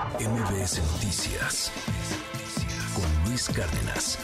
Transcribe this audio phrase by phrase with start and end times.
[0.00, 1.70] MBS Noticias
[2.94, 4.18] con Luis Cárdenas.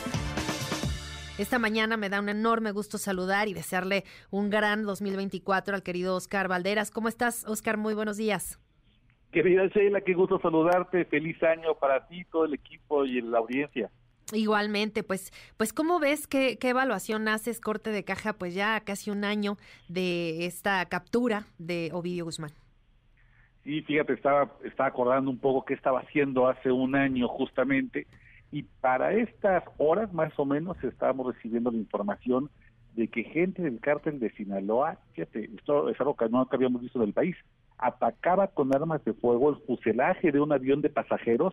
[1.37, 6.17] Esta mañana me da un enorme gusto saludar y desearle un gran 2024 al querido
[6.17, 6.91] Oscar Valderas.
[6.91, 7.77] ¿Cómo estás, Oscar?
[7.77, 8.59] Muy buenos días.
[9.31, 11.05] Querida Sheila, qué gusto saludarte.
[11.05, 13.91] Feliz año para ti, todo el equipo y la audiencia.
[14.33, 19.11] Igualmente, pues, pues ¿cómo ves qué, qué evaluación haces, corte de caja, pues ya casi
[19.11, 19.59] un año
[19.89, 22.53] de esta captura de Ovidio Guzmán?
[23.67, 28.07] Sí, fíjate, estaba, estaba acordando un poco qué estaba haciendo hace un año justamente,
[28.53, 32.49] y para estas horas más o menos estábamos recibiendo la información
[32.95, 37.01] de que gente del cártel de Sinaloa, fíjate, esto es algo que no habíamos visto
[37.01, 37.35] del país,
[37.77, 41.53] atacaba con armas de fuego el fuselaje de un avión de pasajeros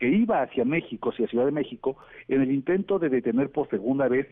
[0.00, 4.08] que iba hacia México, hacia Ciudad de México, en el intento de detener por segunda
[4.08, 4.26] vez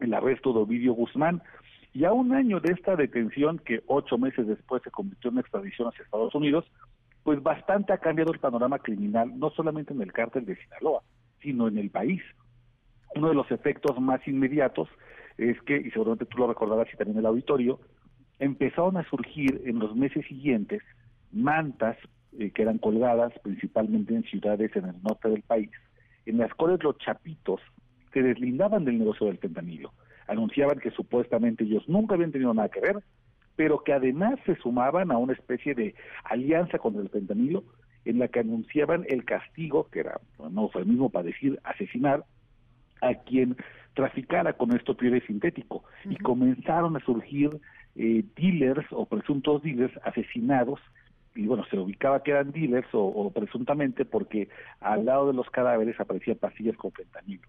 [0.00, 1.40] el arresto de Ovidio Guzmán.
[1.92, 5.88] Y a un año de esta detención, que ocho meses después se convirtió en extradición
[5.88, 6.64] hacia Estados Unidos,
[7.22, 11.02] pues bastante ha cambiado el panorama criminal, no solamente en el cártel de Sinaloa,
[11.42, 12.22] sino en el país.
[13.14, 14.88] Uno de los efectos más inmediatos
[15.36, 17.80] es que, y seguramente tú lo recordarás y también el auditorio,
[18.38, 20.82] empezaron a surgir en los meses siguientes
[21.32, 21.96] mantas
[22.38, 25.70] eh, que eran colgadas principalmente en ciudades en el norte del país,
[26.26, 27.60] en las cuales los chapitos
[28.12, 29.92] se deslindaban del negocio del fentanilo.
[30.28, 32.96] Anunciaban que supuestamente ellos nunca habían tenido nada que ver,
[33.56, 37.64] pero que además se sumaban a una especie de alianza contra el fentanilo
[38.04, 40.20] en la que anunciaban el castigo, que era
[40.50, 42.24] no fue el mismo para decir asesinar,
[43.00, 43.56] a quien
[43.94, 45.84] traficara con esto piede sintético.
[46.08, 47.50] Y comenzaron a surgir
[47.96, 50.80] eh, dealers o presuntos dealers asesinados
[51.38, 54.48] y bueno, se ubicaba que eran dealers o, presuntamente porque
[54.80, 57.48] al lado de los cadáveres aparecían pastillas con fentanilo.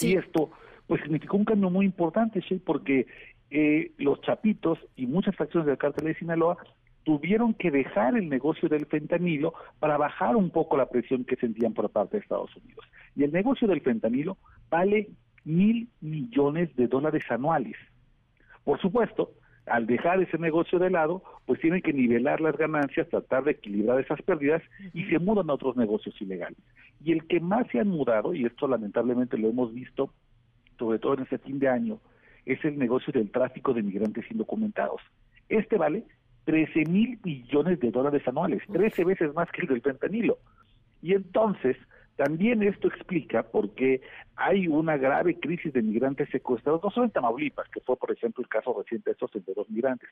[0.00, 0.52] Y esto
[0.92, 3.06] pues significó un cambio muy importante, porque
[3.50, 6.58] eh, los chapitos y muchas facciones del cártel de Sinaloa
[7.02, 11.72] tuvieron que dejar el negocio del fentanilo para bajar un poco la presión que sentían
[11.72, 12.84] por parte de Estados Unidos.
[13.16, 14.36] Y el negocio del fentanilo
[14.68, 15.08] vale
[15.46, 17.76] mil millones de dólares anuales.
[18.62, 19.32] Por supuesto,
[19.64, 23.98] al dejar ese negocio de lado, pues tienen que nivelar las ganancias, tratar de equilibrar
[23.98, 24.62] esas pérdidas
[24.92, 26.58] y se mudan a otros negocios ilegales.
[27.02, 30.12] Y el que más se han mudado, y esto lamentablemente lo hemos visto,
[30.78, 31.98] sobre todo en este fin de año,
[32.46, 35.00] es el negocio del tráfico de migrantes indocumentados.
[35.48, 36.04] Este vale
[36.44, 40.38] 13 mil millones de dólares anuales, 13 veces más que el del fentanilo.
[41.00, 41.76] Y entonces,
[42.16, 44.02] también esto explica por qué
[44.36, 48.42] hay una grave crisis de migrantes secuestrados, no solo en Tamaulipas, que fue, por ejemplo,
[48.42, 50.08] el caso reciente de estos dos migrantes,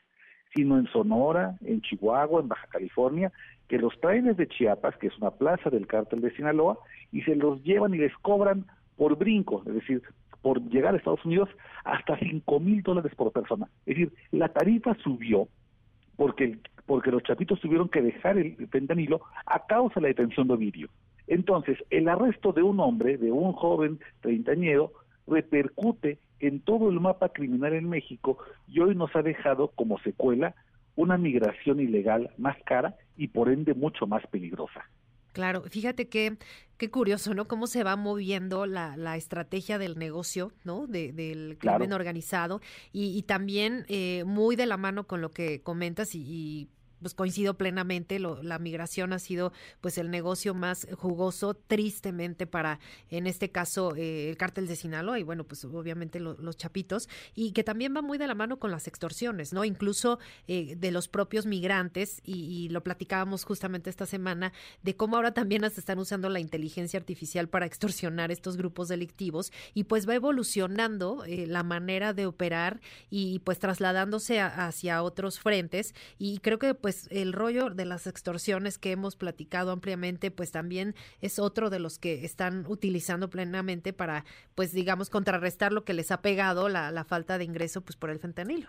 [0.54, 3.32] sino en Sonora, en Chihuahua, en Baja California,
[3.68, 6.78] que los traen desde Chiapas, que es una plaza del cártel de Sinaloa,
[7.12, 8.66] y se los llevan y les cobran
[8.96, 10.02] por brinco, es decir,
[10.42, 11.48] por llegar a Estados Unidos
[11.84, 13.68] hasta 5 mil dólares por persona.
[13.86, 15.48] Es decir, la tarifa subió
[16.16, 20.54] porque, porque los chapitos tuvieron que dejar el fentanilo a causa de la detención de
[20.54, 20.88] Ovidio.
[21.26, 24.92] Entonces, el arresto de un hombre, de un joven treintañero,
[25.26, 30.54] repercute en todo el mapa criminal en México y hoy nos ha dejado como secuela
[30.96, 34.84] una migración ilegal más cara y por ende mucho más peligrosa.
[35.32, 36.36] Claro, fíjate que
[36.76, 37.46] qué curioso, ¿no?
[37.46, 40.86] Cómo se va moviendo la, la estrategia del negocio, ¿no?
[40.86, 45.60] De, del crimen organizado y, y también eh, muy de la mano con lo que
[45.60, 46.68] comentas y, y
[47.00, 52.78] pues coincido plenamente, la migración ha sido pues el negocio más jugoso, tristemente para,
[53.10, 57.52] en este caso, eh, el cártel de Sinaloa y bueno, pues obviamente los chapitos, y
[57.52, 59.64] que también va muy de la mano con las extorsiones, ¿no?
[59.64, 65.32] Incluso eh, de los propios migrantes, y, lo platicábamos justamente esta semana, de cómo ahora
[65.32, 70.14] también se están usando la inteligencia artificial para extorsionar estos grupos delictivos, y pues va
[70.14, 76.74] evolucionando eh, la manera de operar y pues trasladándose hacia otros frentes, y creo que
[76.74, 81.70] pues pues el rollo de las extorsiones que hemos platicado ampliamente, pues también es otro
[81.70, 84.24] de los que están utilizando plenamente para,
[84.56, 88.10] pues digamos, contrarrestar lo que les ha pegado la, la falta de ingreso, pues por
[88.10, 88.66] el fentanilo.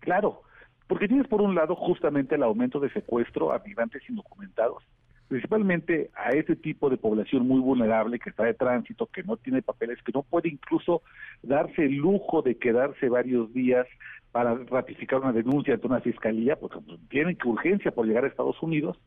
[0.00, 0.42] Claro,
[0.88, 4.82] porque tienes por un lado justamente el aumento de secuestro a migrantes indocumentados,
[5.28, 9.62] principalmente a ese tipo de población muy vulnerable que está de tránsito, que no tiene
[9.62, 11.02] papeles, que no puede incluso
[11.44, 13.86] darse el lujo de quedarse varios días
[14.32, 16.78] para ratificar una denuncia ante una fiscalía, porque
[17.08, 18.98] tienen que urgencia por llegar a Estados Unidos,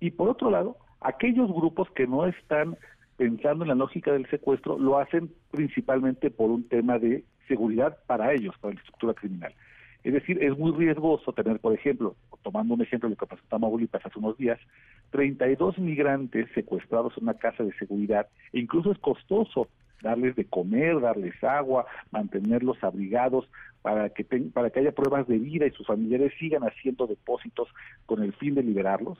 [0.00, 2.76] y por otro lado, aquellos grupos que no están
[3.16, 8.32] pensando en la lógica del secuestro lo hacen principalmente por un tema de seguridad para
[8.32, 9.54] ellos, para la estructura criminal.
[10.04, 13.42] Es decir, es muy riesgoso tener, por ejemplo, tomando un ejemplo de lo que pasó
[13.42, 14.58] en Tamaulipas hace unos días,
[15.10, 19.68] 32 migrantes secuestrados en una casa de seguridad, e incluso es costoso
[20.02, 23.48] darles de comer, darles agua, mantenerlos abrigados
[23.82, 27.68] para que para que haya pruebas de vida y sus familiares sigan haciendo depósitos
[28.06, 29.18] con el fin de liberarlos.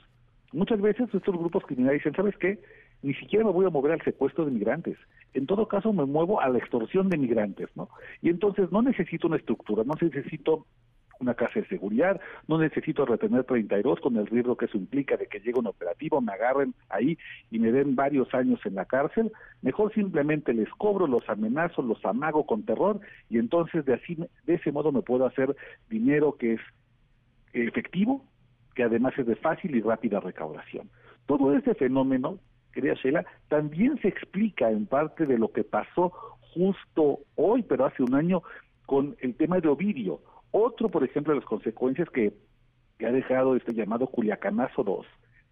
[0.53, 2.59] Muchas veces estos grupos criminales dicen, ¿sabes qué?
[3.01, 4.97] Ni siquiera me voy a mover al secuestro de migrantes.
[5.33, 7.89] En todo caso, me muevo a la extorsión de migrantes, ¿no?
[8.21, 10.65] Y entonces no necesito una estructura, no necesito
[11.19, 15.27] una casa de seguridad, no necesito retener 32 con el riesgo que eso implica de
[15.27, 17.17] que llegue un operativo, me agarren ahí
[17.51, 19.31] y me den varios años en la cárcel,
[19.61, 22.99] mejor simplemente les cobro, los amenazo, los amago con terror
[23.29, 25.55] y entonces de así de ese modo me puedo hacer
[25.89, 26.61] dinero que es
[27.53, 28.25] efectivo,
[28.75, 30.89] que además es de fácil y rápida recaudación.
[31.25, 32.39] Todo este fenómeno,
[32.73, 36.11] querida Sheila, también se explica en parte de lo que pasó
[36.53, 38.43] justo hoy, pero hace un año,
[38.85, 40.19] con el tema de Ovidio.
[40.55, 42.31] Otro, por ejemplo, de las consecuencias que,
[43.03, 45.05] ha dejado este llamado Culiacanazo 2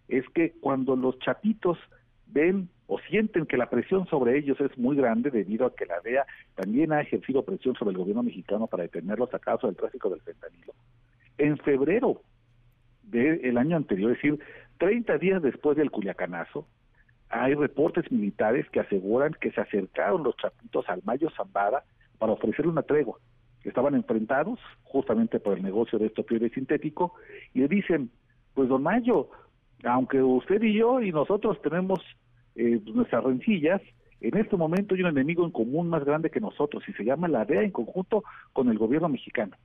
[0.08, 1.76] es que cuando los chapitos
[2.28, 6.00] ven o sienten que la presión sobre ellos es muy grande debido a que la
[6.00, 10.08] DEA también ha ejercido presión sobre el gobierno mexicano para detenerlos a causa del tráfico
[10.08, 10.72] del fentanilo.
[11.36, 12.22] En febrero
[13.02, 14.38] del año anterior, es decir,
[14.78, 16.66] 30 días después del Culiacanazo,
[17.28, 21.82] hay reportes militares que aseguran que se acercaron los chapitos al Mayo Zambada
[22.18, 23.18] para ofrecerle una tregua.
[23.64, 27.14] Estaban enfrentados justamente por el negocio de esto opioide sintético
[27.54, 28.10] y le dicen,
[28.54, 29.30] pues don Mayo,
[29.84, 32.00] aunque usted y yo y nosotros tenemos
[32.54, 33.80] eh, nuestras rencillas,
[34.20, 37.28] en este momento hay un enemigo en común más grande que nosotros y se llama
[37.28, 38.22] la DEA en conjunto
[38.52, 39.56] con el gobierno mexicano.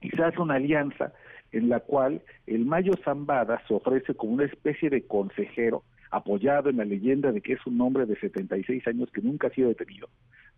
[0.00, 1.12] Y se hace una alianza
[1.50, 6.76] en la cual el Mayo Zambada se ofrece como una especie de consejero apoyado en
[6.76, 10.08] la leyenda de que es un hombre de 76 años que nunca ha sido detenido,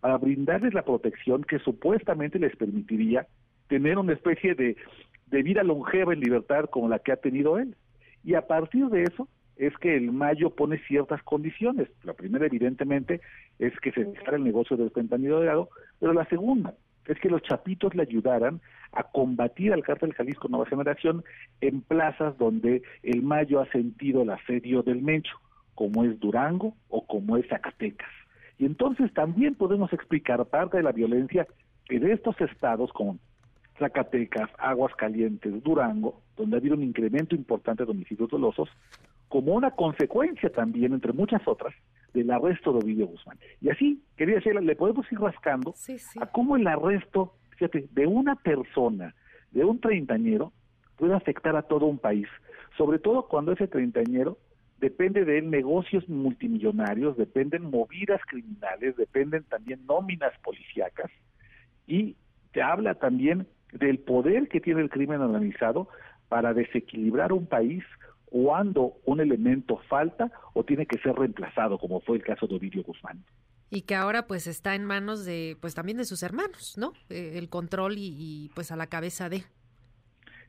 [0.01, 3.27] para brindarles la protección que supuestamente les permitiría
[3.67, 4.75] tener una especie de,
[5.43, 7.75] vida longeva en libertad como la que ha tenido él.
[8.23, 11.87] Y a partir de eso es que el Mayo pone ciertas condiciones.
[12.03, 13.21] La primera, evidentemente,
[13.59, 15.69] es que se dejara el negocio del fentanilo dorado,
[15.99, 16.73] pero la segunda
[17.07, 18.59] es que los chapitos le ayudaran
[18.91, 21.23] a combatir al cártel Jalisco Nueva Generación
[21.61, 25.37] en plazas donde el Mayo ha sentido el asedio del Mencho,
[25.75, 28.09] como es Durango o como es Zacatecas.
[28.61, 31.47] Y entonces también podemos explicar parte de la violencia
[31.85, 33.17] que de estos estados como
[33.79, 38.69] Zacatecas, Aguascalientes, Durango, donde ha habido un incremento importante de homicidios dolosos,
[39.29, 41.73] como una consecuencia también, entre muchas otras,
[42.13, 43.39] del arresto de Ovidio Guzmán.
[43.61, 45.73] Y así, quería decirle, le podemos ir rascando
[46.19, 49.15] a cómo el arresto, fíjate, de una persona,
[49.49, 50.53] de un treintañero,
[50.97, 52.27] puede afectar a todo un país,
[52.77, 54.37] sobre todo cuando ese treintañero
[54.81, 61.11] depende de negocios multimillonarios, dependen movidas criminales, dependen también nóminas policíacas
[61.87, 62.17] y
[62.51, 65.87] te habla también del poder que tiene el crimen organizado
[66.27, 67.83] para desequilibrar un país
[68.25, 72.83] cuando un elemento falta o tiene que ser reemplazado, como fue el caso de Ovidio
[72.83, 73.23] Guzmán.
[73.69, 76.93] Y que ahora pues está en manos de, pues también de sus hermanos, ¿no?
[77.09, 79.43] Eh, el control y, pues a la cabeza de.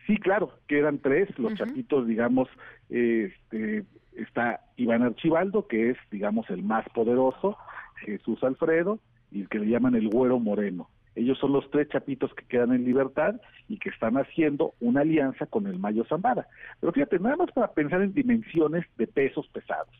[0.07, 2.49] Sí, claro, quedan tres, los chapitos, digamos,
[2.89, 3.85] este,
[4.17, 7.57] está Iván Archibaldo, que es, digamos, el más poderoso,
[7.97, 8.99] Jesús Alfredo,
[9.31, 10.89] y el que le llaman el Güero Moreno.
[11.15, 15.47] Ellos son los tres chapitos que quedan en libertad y que están haciendo una alianza
[15.47, 16.49] con el Mayo Zambada.
[16.81, 19.95] Pero fíjate, nada más para pensar en dimensiones de pesos pesados.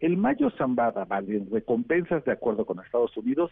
[0.00, 3.50] El Mayo Zambada vale en recompensas, de acuerdo con Estados Unidos,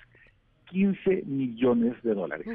[0.66, 2.46] 15 millones de dólares.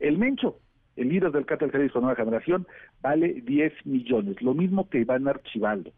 [0.00, 0.58] El Mencho,
[0.96, 2.66] el líder del cártel Jalisco Nueva Generación,
[3.00, 5.92] vale 10 millones, lo mismo que Iván Archibaldo.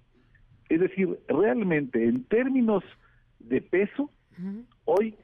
[0.69, 2.85] Es decir, realmente en términos
[3.39, 4.11] de peso,
[4.85, 5.15] hoy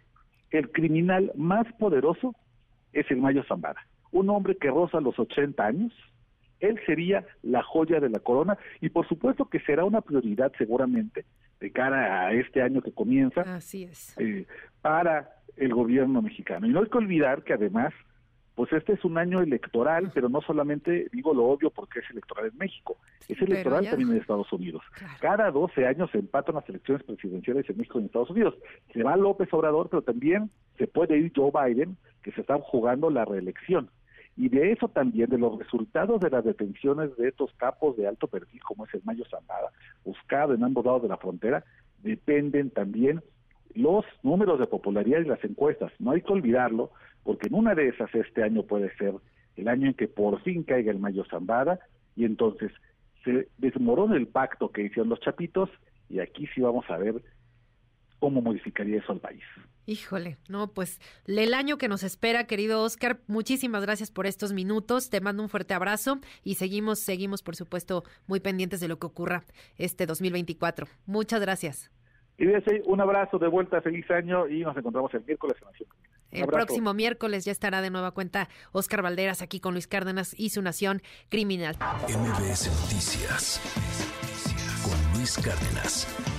[0.51, 2.35] el criminal más poderoso
[2.93, 5.93] es el Mayo Zambada, un hombre que roza los 80 años,
[6.61, 11.25] él sería la joya de la corona y por supuesto que será una prioridad seguramente
[11.61, 14.17] de cara a este año que comienza Así es.
[14.19, 14.47] Eh,
[14.81, 16.67] para el gobierno mexicano.
[16.67, 17.93] Y no hay que olvidar que además
[18.55, 22.47] pues este es un año electoral, pero no solamente digo lo obvio porque es electoral
[22.47, 22.97] en México,
[23.29, 24.83] es electoral también en Estados Unidos.
[25.21, 28.55] Cada 12 años se empatan las elecciones presidenciales en México y en Estados Unidos.
[28.93, 33.11] Se va López Obrador, pero también se puede ir Joe Biden, que se está jugando
[33.11, 33.91] la reelección.
[34.37, 38.27] Y de eso también, de los resultados de las detenciones de estos capos de alto
[38.27, 39.71] perfil, como es el Mayo Zambada,
[40.05, 41.65] buscado en ambos lados de la frontera,
[42.03, 43.23] dependen también
[43.75, 45.93] los números de popularidad y las encuestas.
[45.99, 46.91] No hay que olvidarlo,
[47.23, 49.15] porque en una de esas este año puede ser
[49.57, 51.81] el año en que por fin caiga el Mayo Zambada
[52.17, 52.73] y entonces
[53.25, 55.71] se desmorona el pacto que hicieron los chapitos
[56.09, 57.23] y aquí sí vamos a ver
[58.19, 59.43] cómo modificaría eso al país.
[59.87, 65.11] Híjole, no, pues el año que nos espera, querido Oscar, muchísimas gracias por estos minutos,
[65.11, 69.07] te mando un fuerte abrazo y seguimos, seguimos por supuesto muy pendientes de lo que
[69.07, 69.45] ocurra
[69.77, 70.87] este 2024.
[71.05, 71.91] Muchas gracias.
[72.37, 72.47] Y
[72.87, 75.89] un abrazo de vuelta, feliz año y nos encontramos el miércoles en Nación
[76.33, 80.51] El próximo miércoles ya estará de nueva cuenta Oscar Valderas aquí con Luis Cárdenas y
[80.51, 81.77] su Nación Criminal.
[82.09, 83.61] MBS Noticias
[84.83, 86.34] con Luis Cárdenas.